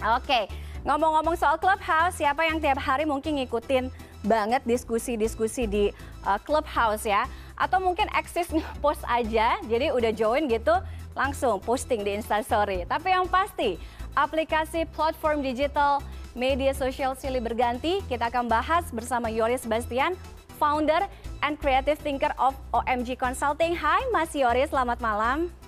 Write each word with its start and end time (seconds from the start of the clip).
Oke, 0.00 0.48
ngomong-ngomong 0.88 1.36
soal 1.36 1.60
Clubhouse, 1.60 2.16
siapa 2.16 2.48
yang 2.48 2.56
tiap 2.56 2.80
hari 2.80 3.04
mungkin 3.04 3.36
ngikutin 3.36 3.92
banget 4.24 4.64
diskusi-diskusi 4.64 5.68
di 5.68 5.84
uh, 6.24 6.40
Clubhouse 6.40 7.04
ya? 7.04 7.28
Atau 7.60 7.84
mungkin 7.84 8.08
eksis 8.16 8.48
post 8.80 9.04
aja, 9.04 9.60
jadi 9.68 9.92
udah 9.92 10.08
join 10.16 10.48
gitu, 10.48 10.72
langsung 11.12 11.60
posting 11.60 12.00
di 12.00 12.16
Instastory. 12.16 12.88
Tapi 12.88 13.12
yang 13.12 13.28
pasti, 13.28 13.76
aplikasi 14.16 14.88
platform 14.96 15.44
digital 15.44 16.00
media 16.32 16.72
sosial 16.72 17.12
silih 17.12 17.44
berganti, 17.44 18.00
kita 18.08 18.32
akan 18.32 18.48
bahas 18.48 18.88
bersama 18.88 19.28
Yoris 19.28 19.68
Bastian, 19.68 20.16
founder 20.56 21.04
and 21.44 21.60
creative 21.60 22.00
thinker 22.00 22.32
of 22.40 22.56
OMG 22.72 23.20
Consulting. 23.20 23.76
Hai 23.76 24.00
Mas 24.16 24.32
Yoris, 24.32 24.72
selamat 24.72 25.04
malam. 25.04 25.59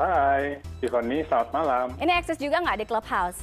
Hai, 0.00 0.56
Tiffany, 0.80 1.20
selamat 1.28 1.52
malam. 1.52 1.86
Ini 2.00 2.08
akses 2.16 2.40
juga 2.40 2.56
nggak 2.56 2.78
di 2.80 2.86
Clubhouse? 2.88 3.36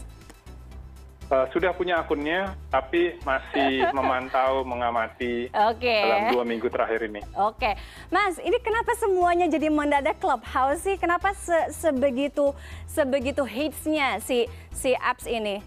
Uh, 1.30 1.46
sudah 1.54 1.70
punya 1.70 2.02
akunnya, 2.02 2.58
tapi 2.73 3.14
masih 3.22 3.86
memantau, 3.98 4.66
mengamati 4.66 5.54
okay. 5.54 6.02
dalam 6.02 6.34
dua 6.34 6.44
minggu 6.50 6.66
terakhir 6.73 7.05
ini. 7.05 7.22
Oke, 7.38 7.62
okay. 7.62 7.73
Mas, 8.09 8.41
ini 8.41 8.58
kenapa 8.58 8.98
semuanya 8.98 9.45
jadi 9.45 9.70
mendadak 9.70 10.17
Clubhouse 10.17 10.81
sih? 10.81 10.98
Kenapa 10.98 11.38
se 11.38 11.54
sebegitu 11.78 12.58
sebegitu 12.89 13.45
hitsnya 13.45 14.17
si 14.17 14.50
si 14.73 14.98
apps 14.98 15.30
ini? 15.30 15.62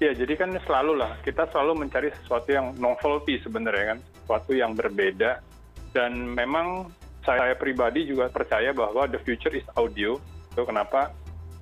Ya, 0.00 0.16
jadi 0.16 0.40
kan 0.40 0.56
selalu 0.64 0.96
lah, 0.96 1.20
kita 1.20 1.52
selalu 1.52 1.84
mencari 1.84 2.08
sesuatu 2.24 2.48
yang 2.48 2.72
novelty 2.80 3.44
sebenarnya 3.44 3.92
kan, 3.92 3.98
sesuatu 4.24 4.56
yang 4.56 4.72
berbeda. 4.72 5.44
Dan 5.92 6.32
memang 6.32 6.88
saya 7.22 7.54
pribadi 7.54 8.06
juga 8.06 8.28
percaya 8.28 8.74
bahwa 8.74 9.06
the 9.06 9.18
future 9.22 9.54
is 9.54 9.66
audio. 9.78 10.18
Itu 10.52 10.66
kenapa? 10.66 11.14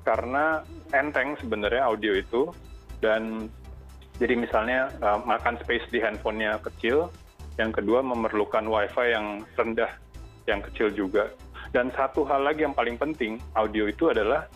Karena 0.02 0.64
enteng 0.92 1.36
sebenarnya 1.38 1.86
audio 1.86 2.16
itu. 2.16 2.50
Dan 3.00 3.48
jadi 4.20 4.36
misalnya 4.36 4.92
uh, 5.00 5.20
makan 5.24 5.56
space 5.64 5.88
di 5.88 6.00
handphonenya 6.00 6.60
kecil, 6.60 7.08
yang 7.56 7.72
kedua 7.72 8.04
memerlukan 8.04 8.64
wifi 8.68 9.12
yang 9.12 9.44
rendah, 9.56 9.92
yang 10.44 10.60
kecil 10.60 10.92
juga. 10.92 11.32
Dan 11.70 11.88
satu 11.94 12.26
hal 12.26 12.44
lagi 12.44 12.66
yang 12.66 12.74
paling 12.74 12.98
penting, 12.98 13.40
audio 13.56 13.88
itu 13.88 14.10
adalah 14.10 14.50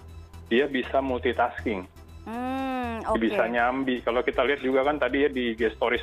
dia 0.53 0.69
bisa 0.69 1.01
multitasking. 1.01 1.89
Hmm 2.25 2.64
okay. 3.05 3.29
bisa 3.29 3.45
nyambi 3.47 4.01
kalau 4.01 4.25
kita 4.25 4.41
lihat 4.42 4.61
juga 4.64 4.86
kan 4.89 4.97
tadi 4.97 5.29
ya 5.29 5.31
di 5.31 5.53
gestoris 5.55 6.03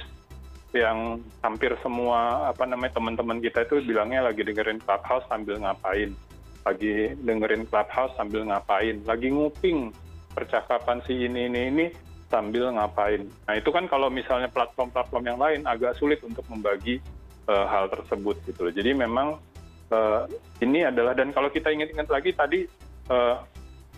yang 0.71 1.19
hampir 1.43 1.75
semua 1.83 2.47
apa 2.47 2.63
namanya 2.63 2.95
teman-teman 2.95 3.43
kita 3.43 3.67
itu 3.67 3.83
bilangnya 3.83 4.23
lagi 4.23 4.43
dengerin 4.43 4.79
clubhouse 4.79 5.27
sambil 5.27 5.59
ngapain. 5.59 6.15
Lagi 6.63 7.17
dengerin 7.19 7.67
clubhouse 7.67 8.15
sambil 8.15 8.47
ngapain. 8.47 9.03
Lagi 9.03 9.27
nguping 9.31 9.91
percakapan 10.31 11.03
si 11.03 11.27
ini 11.27 11.51
ini 11.51 11.61
ini 11.67 11.85
sambil 12.31 12.71
ngapain. 12.71 13.27
Nah 13.27 13.53
itu 13.59 13.67
kan 13.69 13.91
kalau 13.91 14.07
misalnya 14.07 14.47
platform-platform 14.47 15.23
yang 15.27 15.39
lain 15.39 15.61
agak 15.67 15.99
sulit 15.99 16.23
untuk 16.23 16.47
membagi 16.47 17.03
uh, 17.51 17.67
hal 17.67 17.91
tersebut 17.91 18.39
gitu 18.47 18.71
loh. 18.71 18.73
Jadi 18.73 18.95
memang 18.95 19.35
uh, 19.91 20.23
ini 20.63 20.87
adalah 20.87 21.11
dan 21.11 21.35
kalau 21.35 21.51
kita 21.51 21.67
ingat-ingat 21.67 22.07
lagi 22.07 22.31
tadi 22.31 22.59
uh, 23.11 23.43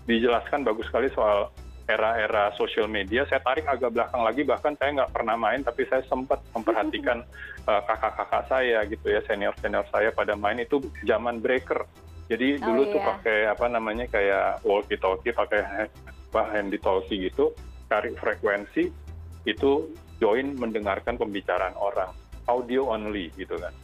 dijelaskan 0.09 0.66
bagus 0.66 0.89
sekali 0.89 1.07
soal 1.13 1.53
era 1.84 2.16
era 2.16 2.56
sosial 2.56 2.88
media 2.88 3.28
saya 3.28 3.44
tarik 3.44 3.67
agak 3.67 3.92
belakang 3.92 4.23
lagi 4.23 4.42
bahkan 4.48 4.73
saya 4.80 5.03
nggak 5.03 5.12
pernah 5.12 5.36
main 5.36 5.62
tapi 5.62 5.84
saya 5.92 6.00
sempat 6.08 6.40
memperhatikan 6.56 7.28
uh, 7.67 7.81
kakak-kakak 7.84 8.44
saya 8.48 8.80
gitu 8.88 9.06
ya 9.12 9.20
senior 9.28 9.56
senior 9.59 9.84
saya 9.92 10.09
pada 10.16 10.34
main. 10.40 10.64
Itu 10.64 10.80
zaman 11.03 11.44
breaker. 11.44 11.84
Jadi 12.31 12.64
oh, 12.64 12.72
dulu 12.72 12.81
tuh 12.95 13.02
iya. 13.03 13.09
pakai 13.12 13.38
apa 13.52 13.66
namanya 13.67 14.06
kayak 14.08 14.64
walkie 14.64 14.95
talkie 14.95 15.36
pakai 15.36 15.92
handy 16.34 16.80
talkie 16.80 17.30
gitu 17.30 17.53
cari 17.92 18.09
frekuensi 18.18 18.90
itu 19.45 19.72
join 20.18 20.56
mendengarkan 20.56 21.20
pembicaraan 21.20 21.75
orang 21.78 22.09
audio 22.50 22.90
only 22.90 23.30
gitu 23.36 23.59
kan 23.59 23.75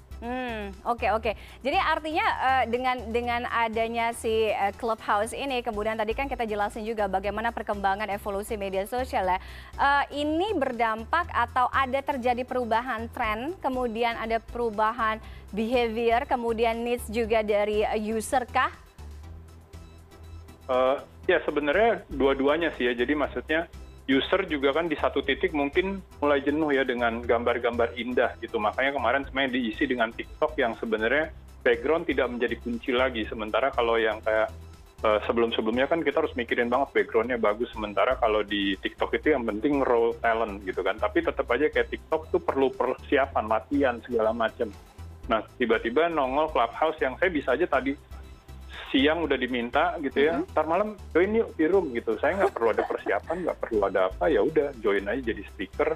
oke 0.83 1.07
oke. 1.15 1.31
Jadi 1.63 1.77
artinya 1.79 2.27
uh, 2.43 2.63
dengan 2.67 2.97
dengan 3.07 3.41
adanya 3.47 4.11
si 4.11 4.51
uh, 4.51 4.75
Clubhouse 4.75 5.31
ini, 5.31 5.63
kemudian 5.63 5.95
tadi 5.95 6.11
kan 6.11 6.27
kita 6.27 6.43
jelasin 6.43 6.83
juga 6.83 7.07
bagaimana 7.07 7.55
perkembangan 7.55 8.11
evolusi 8.11 8.59
media 8.59 8.83
sosial 8.83 9.31
ya. 9.31 9.39
Uh, 9.79 10.03
ini 10.11 10.51
berdampak 10.55 11.31
atau 11.31 11.71
ada 11.71 12.03
terjadi 12.03 12.43
perubahan 12.43 13.07
tren, 13.15 13.55
kemudian 13.63 14.19
ada 14.19 14.43
perubahan 14.43 15.23
behavior, 15.55 16.27
kemudian 16.27 16.83
needs 16.83 17.07
juga 17.07 17.39
dari 17.39 17.87
user 17.95 18.43
kah? 18.43 18.71
Ya 21.29 21.37
sebenarnya 21.45 22.05
dua-duanya 22.09 22.73
sih 22.75 22.89
ya. 22.89 22.93
Jadi 22.97 23.13
maksudnya 23.13 23.69
user 24.09 24.41
juga 24.49 24.73
kan 24.73 24.89
di 24.89 24.97
satu 24.97 25.21
titik 25.21 25.53
mungkin 25.53 26.01
mulai 26.17 26.41
jenuh 26.41 26.73
ya 26.73 26.81
dengan 26.81 27.21
gambar-gambar 27.21 27.93
indah 27.93 28.33
gitu. 28.41 28.57
Makanya 28.57 28.97
kemarin 28.97 29.21
sebenarnya 29.29 29.53
diisi 29.53 29.85
dengan 29.85 30.09
TikTok 30.09 30.57
yang 30.57 30.73
sebenarnya 30.81 31.29
background 31.61 32.09
tidak 32.09 32.27
menjadi 32.33 32.55
kunci 32.57 32.89
lagi. 32.89 33.29
Sementara 33.29 33.69
kalau 33.69 34.01
yang 34.01 34.17
kayak 34.25 34.49
uh, 35.05 35.21
sebelum-sebelumnya 35.29 35.85
kan 35.85 36.01
kita 36.01 36.25
harus 36.25 36.33
mikirin 36.33 36.73
banget 36.73 36.89
backgroundnya 36.97 37.37
bagus. 37.37 37.69
Sementara 37.69 38.17
kalau 38.17 38.41
di 38.41 38.73
TikTok 38.81 39.13
itu 39.13 39.37
yang 39.37 39.45
penting 39.45 39.85
raw 39.85 40.09
talent 40.17 40.65
gitu 40.65 40.81
kan. 40.81 40.97
Tapi 40.97 41.21
tetap 41.21 41.45
aja 41.53 41.69
kayak 41.69 41.93
TikTok 41.93 42.33
tuh 42.33 42.41
perlu 42.41 42.73
persiapan, 42.73 43.45
latihan 43.45 43.95
segala 44.01 44.33
macam. 44.33 44.73
Nah 45.29 45.45
tiba-tiba 45.61 46.09
nongol 46.09 46.49
Clubhouse 46.49 46.97
yang 46.97 47.13
saya 47.21 47.29
bisa 47.29 47.53
aja 47.53 47.69
tadi 47.69 47.93
siang 48.89 49.25
udah 49.25 49.37
diminta 49.37 49.97
gitu 50.01 50.29
ya 50.29 50.33
mm-hmm. 50.39 50.53
ntar 50.53 50.65
malam 50.65 50.97
join 51.13 51.33
yuk 51.33 51.53
di 51.55 51.65
room 51.69 51.93
gitu 51.93 52.17
saya 52.17 52.37
nggak 52.41 52.53
perlu 52.53 52.69
ada 52.73 52.83
persiapan 52.85 53.37
nggak 53.45 53.57
perlu 53.61 53.79
ada 53.85 54.09
apa 54.09 54.25
ya 54.29 54.41
udah 54.41 54.73
join 54.81 55.05
aja 55.05 55.21
jadi 55.33 55.43
speaker 55.53 55.89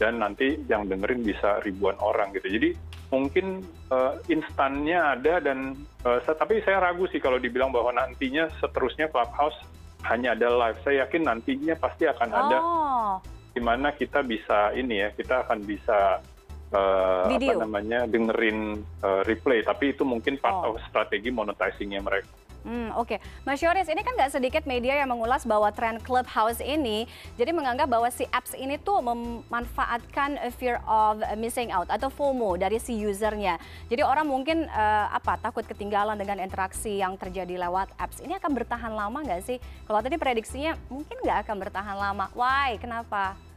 dan 0.00 0.16
nanti 0.16 0.56
yang 0.64 0.88
dengerin 0.88 1.20
bisa 1.20 1.60
ribuan 1.60 1.96
orang 2.00 2.32
gitu 2.32 2.48
jadi 2.48 2.72
mungkin 3.12 3.60
uh, 3.92 4.16
instannya 4.32 4.96
ada 4.96 5.44
dan 5.44 5.76
uh, 6.08 6.18
tapi 6.24 6.64
saya 6.64 6.80
ragu 6.80 7.04
sih 7.12 7.20
kalau 7.20 7.36
dibilang 7.36 7.68
bahwa 7.68 7.92
nantinya 7.92 8.48
seterusnya 8.62 9.12
clubhouse 9.12 9.60
hanya 10.08 10.32
ada 10.32 10.48
live 10.48 10.80
saya 10.80 11.04
yakin 11.04 11.28
nantinya 11.28 11.76
pasti 11.76 12.08
akan 12.08 12.30
ada 12.32 12.58
oh. 12.64 13.14
di 13.52 13.60
mana 13.60 13.92
kita 13.92 14.24
bisa 14.24 14.72
ini 14.72 15.04
ya 15.04 15.08
kita 15.12 15.44
akan 15.44 15.60
bisa 15.68 16.24
apa 16.70 17.54
namanya 17.66 18.06
dengerin 18.06 18.78
uh, 19.02 19.26
replay 19.26 19.66
tapi 19.66 19.90
itu 19.90 20.06
mungkin 20.06 20.38
part 20.38 20.62
oh. 20.62 20.74
of 20.74 20.82
strategi 20.86 21.34
monetizingnya 21.34 21.98
mereka. 21.98 22.30
Hmm, 22.60 22.92
Oke, 23.00 23.16
okay. 23.16 23.18
Mas 23.48 23.64
Yoris, 23.64 23.88
ini 23.88 24.04
kan 24.04 24.12
nggak 24.12 24.36
sedikit 24.36 24.68
media 24.68 25.00
yang 25.00 25.08
mengulas 25.08 25.48
bahwa 25.48 25.72
tren 25.72 25.96
Clubhouse 26.04 26.60
ini, 26.60 27.08
jadi 27.40 27.56
menganggap 27.56 27.88
bahwa 27.88 28.12
si 28.12 28.28
apps 28.28 28.52
ini 28.52 28.76
tuh 28.76 29.00
memanfaatkan 29.00 30.36
fear 30.60 30.76
of 30.84 31.24
missing 31.40 31.72
out 31.72 31.88
atau 31.88 32.12
FOMO 32.12 32.60
dari 32.60 32.76
si 32.76 32.92
usernya. 33.00 33.56
Jadi 33.88 34.04
orang 34.04 34.28
mungkin 34.28 34.68
uh, 34.68 35.08
apa 35.08 35.40
takut 35.40 35.64
ketinggalan 35.64 36.20
dengan 36.20 36.36
interaksi 36.36 37.00
yang 37.00 37.16
terjadi 37.16 37.56
lewat 37.64 37.96
apps. 37.96 38.20
Ini 38.20 38.36
akan 38.36 38.52
bertahan 38.52 38.92
lama 38.92 39.24
nggak 39.24 39.40
sih? 39.40 39.56
Kalau 39.88 40.04
tadi 40.04 40.20
prediksinya 40.20 40.76
mungkin 40.92 41.16
nggak 41.24 41.48
akan 41.48 41.56
bertahan 41.64 41.96
lama. 41.96 42.28
Why? 42.36 42.76
Kenapa? 42.76 43.49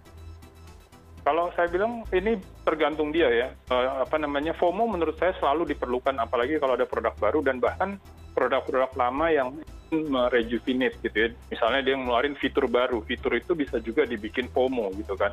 Kalau 1.24 1.48
saya 1.56 1.72
bilang 1.72 2.04
ini 2.12 2.36
tergantung 2.68 3.16
dia 3.16 3.32
ya. 3.32 3.48
Uh, 3.72 4.04
apa 4.04 4.20
namanya 4.20 4.52
FOMO 4.60 4.92
menurut 4.92 5.16
saya 5.16 5.32
selalu 5.40 5.72
diperlukan 5.72 6.20
apalagi 6.20 6.60
kalau 6.60 6.76
ada 6.76 6.84
produk 6.84 7.16
baru 7.16 7.40
dan 7.40 7.64
bahkan 7.64 7.96
produk-produk 8.36 8.92
lama 9.00 9.28
yang 9.32 9.48
merejuvenate 9.90 11.00
gitu 11.00 11.16
ya. 11.16 11.28
Misalnya 11.48 11.82
dia 11.82 11.96
ngeluarin 11.96 12.36
fitur 12.36 12.68
baru 12.68 13.00
fitur 13.08 13.40
itu 13.40 13.56
bisa 13.56 13.80
juga 13.80 14.04
dibikin 14.04 14.52
FOMO 14.52 14.92
gitu 15.00 15.16
kan. 15.16 15.32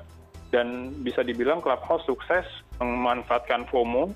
Dan 0.51 0.95
bisa 1.03 1.27
dibilang 1.27 1.59
Clubhouse 1.59 2.07
sukses 2.07 2.47
memanfaatkan 2.79 3.67
FOMO. 3.67 4.15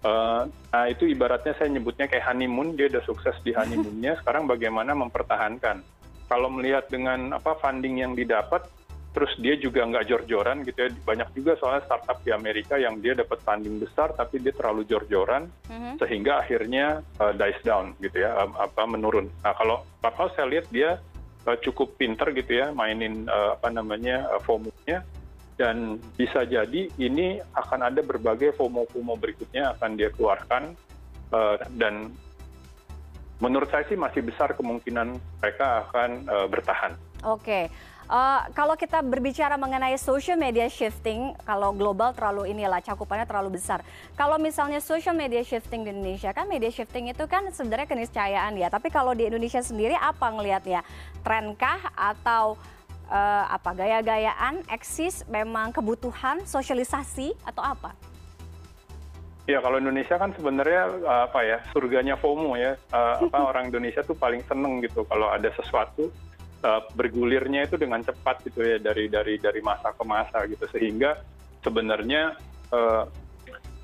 Uh, 0.00 0.48
nah 0.72 0.88
itu 0.88 1.04
ibaratnya 1.04 1.52
saya 1.60 1.68
nyebutnya 1.68 2.08
kayak 2.08 2.32
honeymoon 2.32 2.72
dia 2.80 2.88
udah 2.88 3.04
sukses 3.04 3.36
di 3.44 3.52
honeymoonnya. 3.52 4.16
Sekarang 4.24 4.48
bagaimana 4.48 4.96
mempertahankan? 4.96 5.84
Kalau 6.32 6.48
melihat 6.48 6.88
dengan 6.88 7.36
apa 7.36 7.58
funding 7.60 8.00
yang 8.00 8.16
didapat 8.16 8.64
terus 9.10 9.34
dia 9.42 9.58
juga 9.58 9.82
nggak 9.82 10.06
jor-joran 10.06 10.62
gitu 10.62 10.86
ya 10.86 10.90
banyak 11.02 11.28
juga 11.34 11.58
soalnya 11.58 11.82
startup 11.82 12.22
di 12.22 12.30
Amerika 12.30 12.78
yang 12.78 13.02
dia 13.02 13.18
dapat 13.18 13.42
funding 13.42 13.82
besar 13.82 14.14
tapi 14.14 14.38
dia 14.38 14.54
terlalu 14.54 14.86
jor-joran 14.86 15.50
mm-hmm. 15.66 15.98
sehingga 15.98 16.38
akhirnya 16.38 17.02
uh, 17.18 17.34
dies 17.34 17.58
down 17.66 17.98
gitu 17.98 18.22
ya 18.22 18.38
um, 18.38 18.54
apa 18.54 18.86
menurun 18.86 19.26
nah 19.42 19.50
kalau 19.58 19.82
Clubhouse 19.98 20.34
saya 20.38 20.46
lihat 20.46 20.66
dia 20.70 21.02
uh, 21.50 21.58
cukup 21.58 21.98
pinter 21.98 22.30
gitu 22.30 22.62
ya 22.62 22.70
mainin 22.70 23.26
uh, 23.26 23.58
apa 23.58 23.68
namanya 23.74 24.30
uh, 24.30 24.40
FOMO-nya 24.46 25.02
dan 25.58 25.98
bisa 26.14 26.46
jadi 26.46 26.88
ini 26.96 27.42
akan 27.58 27.90
ada 27.90 28.00
berbagai 28.06 28.54
FOMO-FOMO 28.56 29.18
berikutnya 29.18 29.74
akan 29.76 29.98
dia 29.98 30.14
keluarkan 30.14 30.78
uh, 31.34 31.58
dan 31.74 32.14
menurut 33.42 33.66
saya 33.72 33.84
sih 33.90 33.98
masih 33.98 34.22
besar 34.22 34.54
kemungkinan 34.54 35.16
mereka 35.40 35.88
akan 35.88 36.28
uh, 36.28 36.46
bertahan. 36.46 36.92
Oke. 37.24 37.66
Uh, 37.68 37.90
kalau 38.58 38.74
kita 38.74 39.06
berbicara 39.06 39.54
mengenai 39.54 39.94
social 39.94 40.34
media 40.34 40.66
shifting, 40.66 41.30
kalau 41.46 41.70
global 41.70 42.10
terlalu 42.10 42.50
inilah 42.50 42.82
cakupannya 42.82 43.22
terlalu 43.22 43.54
besar. 43.54 43.86
Kalau 44.18 44.34
misalnya 44.34 44.82
social 44.82 45.14
media 45.14 45.46
shifting 45.46 45.86
di 45.86 45.94
Indonesia 45.94 46.34
kan 46.34 46.50
media 46.50 46.74
shifting 46.74 47.06
itu 47.06 47.22
kan 47.30 47.46
sebenarnya 47.54 47.86
keniscayaan 47.86 48.58
ya. 48.58 48.66
Tapi 48.66 48.90
kalau 48.90 49.14
di 49.14 49.30
Indonesia 49.30 49.62
sendiri 49.62 49.94
apa 49.94 50.26
ngelihatnya? 50.26 50.82
Trenkah 51.22 51.94
atau 51.94 52.58
uh, 53.06 53.44
apa 53.46 53.78
gaya-gayaan, 53.78 54.66
eksis, 54.66 55.22
memang 55.30 55.70
kebutuhan, 55.70 56.42
sosialisasi 56.42 57.38
atau 57.46 57.62
apa? 57.62 57.94
Ya 59.46 59.62
kalau 59.62 59.78
Indonesia 59.78 60.18
kan 60.18 60.34
sebenarnya 60.34 60.82
uh, 61.06 61.22
apa 61.30 61.46
ya 61.46 61.58
surganya 61.70 62.18
FOMO 62.18 62.58
ya 62.58 62.74
uh, 62.90 63.22
apa 63.22 63.38
orang 63.38 63.70
Indonesia 63.70 64.02
tuh 64.02 64.14
paling 64.18 64.42
seneng 64.50 64.82
gitu 64.82 65.06
kalau 65.06 65.30
ada 65.30 65.50
sesuatu 65.54 66.10
bergulirnya 66.92 67.64
itu 67.64 67.80
dengan 67.80 68.04
cepat 68.04 68.44
gitu 68.44 68.60
ya 68.60 68.76
dari 68.76 69.08
dari 69.08 69.40
dari 69.40 69.60
masa 69.64 69.96
ke 69.96 70.04
masa 70.04 70.44
gitu. 70.44 70.64
Sehingga 70.68 71.16
sebenarnya 71.64 72.36
uh, 72.72 73.04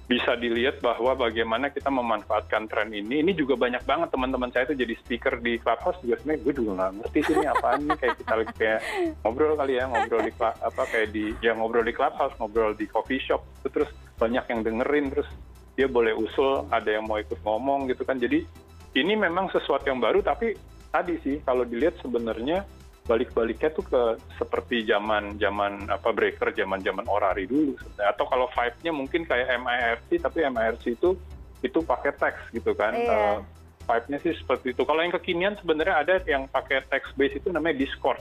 bisa 0.06 0.38
dilihat 0.38 0.78
bahwa 0.78 1.18
bagaimana 1.18 1.66
kita 1.74 1.90
memanfaatkan 1.90 2.70
tren 2.70 2.94
ini. 2.94 3.26
Ini 3.26 3.34
juga 3.34 3.58
banyak 3.58 3.82
banget 3.82 4.14
teman-teman 4.14 4.54
saya 4.54 4.70
itu 4.70 4.86
jadi 4.86 4.94
speaker 5.02 5.34
di 5.42 5.58
clubhouse 5.58 5.98
juga. 5.98 6.22
Sebenarnya 6.22 6.40
gue 6.46 6.54
juga 6.54 6.70
nggak 6.78 6.92
ngerti 7.02 7.18
sih 7.26 7.34
ini 7.34 7.46
apaan 7.50 7.80
nih. 7.90 7.96
Kayak 7.98 8.14
kita 8.22 8.32
kayak 8.54 8.80
ngobrol 9.26 9.58
kali 9.58 9.72
ya 9.74 9.84
ngobrol 9.90 10.22
di 10.22 10.32
apa 10.38 10.82
kayak 10.94 11.08
di 11.10 11.24
ya 11.42 11.52
ngobrol 11.58 11.82
di 11.82 11.94
clubhouse 11.94 12.34
ngobrol 12.38 12.72
di 12.78 12.86
coffee 12.86 13.18
shop 13.18 13.42
itu 13.62 13.68
terus 13.74 13.90
banyak 14.14 14.46
yang 14.46 14.60
dengerin 14.62 15.10
terus 15.10 15.28
dia 15.74 15.90
boleh 15.90 16.14
usul 16.14 16.64
ada 16.70 16.88
yang 16.88 17.04
mau 17.10 17.18
ikut 17.18 17.42
ngomong 17.42 17.90
gitu 17.90 18.06
kan. 18.06 18.22
Jadi 18.22 18.46
ini 18.94 19.12
memang 19.18 19.50
sesuatu 19.50 19.90
yang 19.90 19.98
baru 19.98 20.22
tapi 20.22 20.54
tadi 20.96 21.20
sih 21.20 21.36
kalau 21.44 21.68
dilihat 21.68 22.00
sebenarnya 22.00 22.64
balik-baliknya 23.06 23.70
tuh 23.70 23.84
ke 23.86 24.02
seperti 24.40 24.82
zaman 24.88 25.38
zaman 25.38 25.86
apa 25.92 26.10
breaker 26.10 26.50
zaman 26.56 26.82
zaman 26.82 27.06
orari 27.06 27.46
dulu 27.46 27.78
sebenarnya. 27.78 28.08
atau 28.16 28.24
kalau 28.26 28.46
vibe-nya 28.50 28.92
mungkin 28.96 29.22
kayak 29.28 29.46
MIRC 29.62 30.24
tapi 30.24 30.42
MIRC 30.42 30.84
itu 30.98 31.14
itu 31.62 31.78
pakai 31.84 32.12
teks 32.16 32.50
gitu 32.50 32.74
kan 32.74 32.92
iya. 32.96 33.12
uh, 33.12 33.38
vibe-nya 33.86 34.18
sih 34.26 34.34
seperti 34.34 34.74
itu 34.74 34.82
kalau 34.82 35.04
yang 35.06 35.14
kekinian 35.14 35.54
sebenarnya 35.62 35.96
ada 36.02 36.14
yang 36.26 36.50
pakai 36.50 36.82
teks 36.90 37.14
base 37.14 37.38
itu 37.38 37.52
namanya 37.54 37.78
Discord 37.78 38.18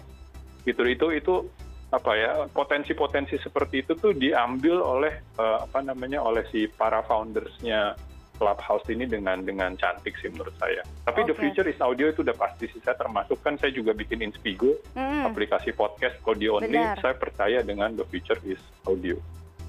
gitu 0.70 0.86
itu 0.86 1.10
itu 1.18 1.36
apa 1.90 2.12
ya 2.14 2.30
potensi-potensi 2.52 3.42
seperti 3.42 3.86
itu 3.86 3.98
tuh 3.98 4.14
diambil 4.14 4.84
oleh 4.84 5.14
uh, 5.42 5.66
apa 5.66 5.82
namanya 5.82 6.22
oleh 6.22 6.46
si 6.54 6.70
para 6.70 7.02
foundersnya 7.06 7.98
Clubhouse 8.36 8.86
ini 8.92 9.08
dengan 9.08 9.42
dengan 9.42 9.74
cantik 9.80 10.16
sih 10.20 10.30
menurut 10.30 10.54
saya. 10.60 10.84
Tapi 11.08 11.24
okay. 11.24 11.30
the 11.32 11.36
future 11.36 11.68
is 11.68 11.80
audio 11.80 12.12
itu 12.12 12.22
udah 12.22 12.36
pasti 12.36 12.68
sih 12.70 12.80
saya 12.84 13.00
termasuk 13.00 13.40
kan 13.42 13.56
saya 13.58 13.72
juga 13.72 13.96
bikin 13.96 14.22
Inspigo 14.22 14.76
mm. 14.94 15.28
aplikasi 15.32 15.72
podcast 15.72 16.20
audio 16.28 16.60
only. 16.60 16.76
Benar. 16.76 17.00
Saya 17.00 17.16
percaya 17.16 17.60
dengan 17.64 17.96
the 17.96 18.06
future 18.08 18.38
is 18.44 18.60
audio. 18.86 19.16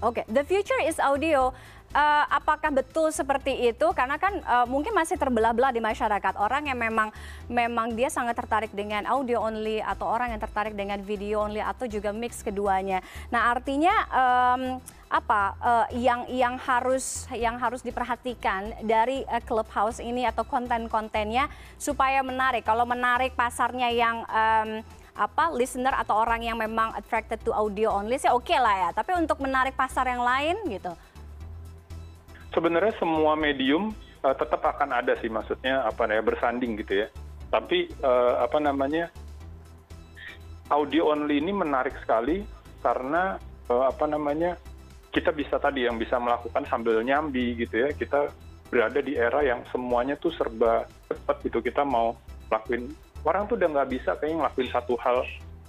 Oke, 0.04 0.20
okay. 0.20 0.24
the 0.28 0.44
future 0.44 0.76
is 0.84 1.00
audio 1.00 1.56
uh, 1.96 2.24
apakah 2.28 2.68
betul 2.68 3.08
seperti 3.08 3.72
itu? 3.72 3.86
Karena 3.96 4.20
kan 4.20 4.44
uh, 4.44 4.68
mungkin 4.68 4.92
masih 4.92 5.16
terbelah-belah 5.16 5.72
di 5.72 5.80
masyarakat 5.80 6.34
orang 6.36 6.68
yang 6.68 6.76
memang 6.76 7.08
memang 7.48 7.96
dia 7.96 8.12
sangat 8.12 8.36
tertarik 8.36 8.72
dengan 8.76 9.08
audio 9.08 9.40
only 9.40 9.80
atau 9.80 10.04
orang 10.04 10.36
yang 10.36 10.40
tertarik 10.44 10.76
dengan 10.76 11.00
video 11.00 11.48
only 11.48 11.64
atau 11.64 11.88
juga 11.88 12.12
mix 12.12 12.44
keduanya. 12.44 13.00
Nah 13.32 13.56
artinya 13.56 13.94
um, 14.12 14.62
apa 15.06 15.42
uh, 15.62 15.86
yang 15.94 16.26
yang 16.28 16.58
harus 16.58 17.30
yang 17.32 17.56
harus 17.56 17.80
diperhatikan 17.80 18.74
dari 18.84 19.24
uh, 19.30 19.40
clubhouse 19.40 20.02
ini 20.02 20.28
atau 20.28 20.44
konten-kontennya 20.44 21.48
supaya 21.80 22.20
menarik. 22.20 22.66
Kalau 22.68 22.84
menarik 22.84 23.32
pasarnya 23.32 23.88
yang 23.94 24.26
um, 24.28 24.70
apa 25.16 25.48
listener 25.50 25.96
atau 25.96 26.20
orang 26.20 26.44
yang 26.44 26.60
memang 26.60 26.92
attracted 26.92 27.40
to 27.40 27.50
audio 27.50 27.88
only 27.88 28.20
sih 28.20 28.28
oke 28.28 28.44
okay 28.44 28.60
lah 28.60 28.88
ya. 28.88 28.90
Tapi 28.92 29.16
untuk 29.16 29.40
menarik 29.40 29.72
pasar 29.72 30.04
yang 30.06 30.20
lain 30.20 30.56
gitu? 30.68 30.92
Sebenarnya 32.52 32.92
semua 33.00 33.36
medium 33.36 33.96
uh, 34.20 34.36
tetap 34.36 34.60
akan 34.60 34.92
ada 34.92 35.16
sih 35.20 35.32
maksudnya 35.32 35.84
apa 35.88 36.08
ya 36.08 36.20
bersanding 36.20 36.76
gitu 36.80 37.04
ya. 37.04 37.08
Tapi 37.48 37.88
uh, 38.04 38.44
apa 38.44 38.60
namanya 38.60 39.08
audio 40.68 41.12
only 41.12 41.40
ini 41.40 41.52
menarik 41.52 41.96
sekali 42.04 42.44
karena 42.84 43.40
uh, 43.72 43.84
apa 43.88 44.04
namanya 44.04 44.60
kita 45.14 45.32
bisa 45.32 45.56
tadi 45.56 45.88
yang 45.88 45.96
bisa 45.96 46.20
melakukan 46.20 46.68
sambil 46.68 47.00
nyambi 47.00 47.56
gitu 47.56 47.88
ya. 47.88 47.88
Kita 47.96 48.28
berada 48.68 49.00
di 49.00 49.16
era 49.16 49.40
yang 49.46 49.64
semuanya 49.72 50.18
tuh 50.20 50.34
serba 50.34 50.84
cepat 51.08 51.36
gitu. 51.46 51.64
Kita 51.64 51.86
mau 51.86 52.12
lakuin 52.52 53.05
orang 53.26 53.50
tuh 53.50 53.58
udah 53.58 53.68
nggak 53.74 53.90
bisa 53.90 54.10
kayaknya 54.16 54.46
ngelakuin 54.46 54.70
satu 54.70 54.94
hal 55.02 55.26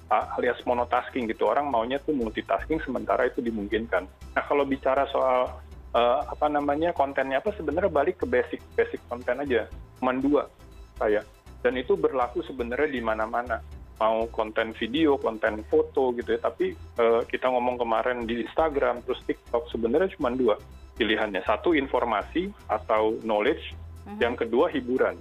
alias 0.07 0.61
monotasking 0.63 1.27
gitu. 1.27 1.49
Orang 1.49 1.67
maunya 1.67 1.99
tuh 1.99 2.15
multitasking 2.15 2.79
sementara 2.85 3.27
itu 3.27 3.43
dimungkinkan. 3.43 4.07
Nah 4.07 4.43
kalau 4.45 4.63
bicara 4.63 5.09
soal 5.11 5.51
uh, 5.91 6.19
apa 6.23 6.47
namanya 6.47 6.95
kontennya 6.95 7.43
apa 7.43 7.51
sebenarnya 7.57 7.91
balik 7.91 8.23
ke 8.23 8.25
basic 8.29 8.61
basic 8.77 9.01
konten 9.11 9.43
aja. 9.43 9.67
Cuma 9.99 10.15
dua 10.15 10.47
saya 10.95 11.25
dan 11.65 11.73
itu 11.75 11.97
berlaku 11.99 12.45
sebenarnya 12.45 12.89
di 12.93 13.01
mana-mana. 13.03 13.59
Mau 13.97 14.29
konten 14.29 14.77
video 14.77 15.17
konten 15.17 15.65
foto 15.67 16.13
gitu 16.15 16.37
ya. 16.37 16.39
Tapi 16.39 16.71
uh, 17.01 17.25
kita 17.25 17.49
ngomong 17.49 17.81
kemarin 17.81 18.29
di 18.29 18.45
Instagram 18.45 19.03
terus 19.03 19.19
TikTok 19.25 19.67
sebenarnya 19.73 20.13
cuma 20.15 20.29
dua 20.31 20.55
pilihannya. 20.95 21.43
Satu 21.43 21.73
informasi 21.73 22.53
atau 22.69 23.17
knowledge. 23.25 23.75
Uh 24.07 24.15
-huh. 24.15 24.23
yang 24.23 24.39
kedua 24.39 24.71
hiburan 24.71 25.19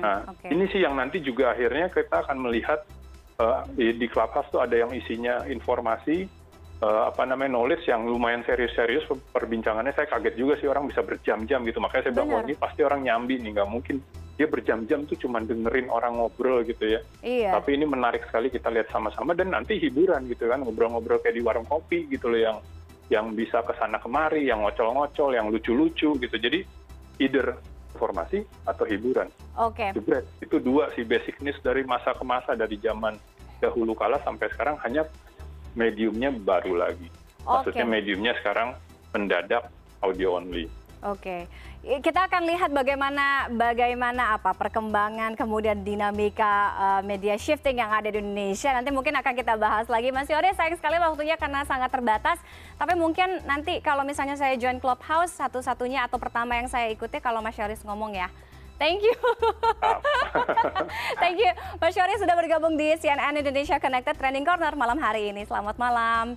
nah 0.00 0.18
okay. 0.26 0.48
ini 0.52 0.64
sih 0.72 0.80
yang 0.80 0.96
nanti 0.96 1.20
juga 1.20 1.52
akhirnya 1.52 1.92
kita 1.92 2.24
akan 2.24 2.38
melihat 2.40 2.80
uh, 3.36 3.68
di, 3.76 4.06
clubhouse 4.08 4.48
tuh 4.48 4.64
ada 4.64 4.76
yang 4.76 4.90
isinya 4.96 5.44
informasi 5.44 6.24
uh, 6.80 7.12
apa 7.12 7.28
namanya 7.28 7.60
knowledge 7.60 7.84
yang 7.88 8.08
lumayan 8.08 8.40
serius-serius 8.48 9.04
perbincangannya 9.32 9.92
saya 9.92 10.08
kaget 10.08 10.34
juga 10.40 10.56
sih 10.56 10.68
orang 10.68 10.88
bisa 10.88 11.04
berjam-jam 11.04 11.60
gitu 11.68 11.78
makanya 11.78 12.08
saya 12.08 12.14
bilang 12.16 12.30
oh 12.32 12.40
ini 12.44 12.54
pasti 12.56 12.80
orang 12.80 13.04
nyambi 13.04 13.36
nih 13.40 13.60
nggak 13.60 13.70
mungkin 13.70 14.00
dia 14.40 14.48
berjam-jam 14.48 15.04
tuh 15.04 15.20
cuma 15.20 15.44
dengerin 15.44 15.92
orang 15.92 16.16
ngobrol 16.16 16.64
gitu 16.64 16.96
ya. 16.96 17.04
Iya. 17.20 17.60
Tapi 17.60 17.76
ini 17.76 17.84
menarik 17.84 18.24
sekali 18.24 18.48
kita 18.48 18.72
lihat 18.72 18.88
sama-sama 18.88 19.36
dan 19.36 19.52
nanti 19.52 19.76
hiburan 19.76 20.24
gitu 20.32 20.48
kan 20.48 20.64
ngobrol-ngobrol 20.64 21.20
kayak 21.20 21.36
di 21.36 21.44
warung 21.44 21.68
kopi 21.68 22.08
gitu 22.08 22.32
loh 22.32 22.40
yang 22.40 22.56
yang 23.12 23.36
bisa 23.36 23.60
ke 23.60 23.76
sana 23.76 24.00
kemari, 24.00 24.48
yang 24.48 24.64
ngocol-ngocol, 24.64 25.36
yang 25.36 25.52
lucu-lucu 25.52 26.16
gitu. 26.16 26.36
Jadi 26.40 26.64
either 27.20 27.52
informasi 27.94 28.46
atau 28.64 28.84
hiburan. 28.86 29.28
Oke. 29.58 29.90
Okay. 29.92 30.22
Itu 30.40 30.62
dua 30.62 30.88
sih 30.94 31.02
basic 31.02 31.42
news 31.42 31.58
dari 31.60 31.82
masa 31.82 32.14
ke 32.14 32.24
masa 32.24 32.54
dari 32.54 32.78
zaman 32.78 33.18
dahulu 33.60 33.92
kala 33.92 34.22
sampai 34.24 34.48
sekarang 34.54 34.80
hanya 34.86 35.04
mediumnya 35.76 36.32
baru 36.32 36.78
lagi. 36.78 37.08
Maksudnya 37.44 37.86
mediumnya 37.86 38.32
sekarang 38.40 38.76
mendadak 39.12 39.68
audio 40.00 40.38
only. 40.40 40.66
Oke, 41.00 41.48
okay. 41.80 42.04
kita 42.04 42.28
akan 42.28 42.44
lihat 42.44 42.68
bagaimana 42.76 43.48
bagaimana 43.48 44.36
apa 44.36 44.52
perkembangan 44.52 45.32
kemudian 45.32 45.80
dinamika 45.80 46.76
uh, 46.76 47.00
media 47.00 47.40
shifting 47.40 47.80
yang 47.80 47.88
ada 47.88 48.12
di 48.12 48.20
Indonesia. 48.20 48.68
Nanti 48.76 48.92
mungkin 48.92 49.16
akan 49.16 49.32
kita 49.32 49.56
bahas 49.56 49.88
lagi. 49.88 50.12
Mas 50.12 50.28
Yori, 50.28 50.52
sayang 50.52 50.76
sekali 50.76 51.00
waktunya 51.00 51.40
karena 51.40 51.64
sangat 51.64 51.88
terbatas. 51.88 52.36
Tapi 52.76 53.00
mungkin 53.00 53.40
nanti 53.48 53.80
kalau 53.80 54.04
misalnya 54.04 54.36
saya 54.36 54.60
join 54.60 54.76
Clubhouse 54.76 55.32
satu-satunya 55.40 56.04
atau 56.04 56.20
pertama 56.20 56.60
yang 56.60 56.68
saya 56.68 56.92
ikuti 56.92 57.16
kalau 57.16 57.40
Mas 57.40 57.56
Yoris 57.56 57.80
ngomong 57.80 58.12
ya. 58.12 58.28
Thank 58.76 59.00
you. 59.00 59.16
Thank 61.24 61.40
you. 61.40 61.52
Mas 61.80 61.96
Syori 61.96 62.20
sudah 62.20 62.36
bergabung 62.36 62.76
di 62.76 62.92
CNN 63.00 63.40
Indonesia 63.40 63.80
Connected 63.80 64.20
Trending 64.20 64.44
Corner 64.44 64.76
malam 64.76 65.00
hari 65.00 65.32
ini. 65.32 65.48
Selamat 65.48 65.80
malam. 65.80 66.36